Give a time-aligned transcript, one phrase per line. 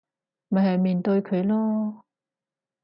[0.47, 2.01] 咪去面對佢囉